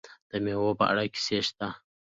[0.29, 1.67] د میوو په اړه کیسې شته.